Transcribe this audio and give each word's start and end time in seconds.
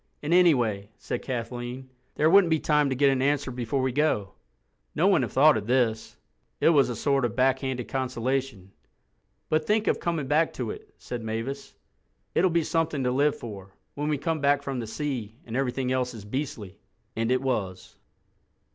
"And, 0.23 0.33
anyway," 0.33 0.89
said 0.97 1.21
Kathleen, 1.21 1.91
"there 2.15 2.27
wouldn't 2.27 2.49
be 2.49 2.59
time 2.59 2.89
to 2.89 2.95
get 2.95 3.11
an 3.11 3.21
answer 3.21 3.51
before 3.51 3.83
we 3.83 3.91
go." 3.91 4.33
No 4.95 5.05
one 5.07 5.21
had 5.21 5.29
thought 5.29 5.57
of 5.57 5.67
this. 5.67 6.17
It 6.59 6.69
was 6.69 6.89
a 6.89 6.95
sort 6.95 7.23
of 7.23 7.35
backhanded 7.35 7.87
consolation. 7.87 8.71
"But 9.47 9.67
think 9.67 9.85
of 9.85 9.99
coming 9.99 10.25
back 10.25 10.53
to 10.53 10.71
it," 10.71 10.91
said 10.97 11.21
Mavis: 11.23 11.75
"it'll 12.33 12.49
be 12.49 12.63
something 12.63 13.03
to 13.03 13.11
live 13.11 13.35
for, 13.35 13.75
when 13.93 14.09
we 14.09 14.17
come 14.17 14.41
back 14.41 14.63
from 14.63 14.79
the 14.79 14.87
sea 14.87 15.37
and 15.45 15.55
everything 15.55 15.91
else 15.91 16.15
is 16.15 16.25
beastly." 16.25 16.79
And 17.15 17.31
it 17.31 17.43
was. 17.43 17.95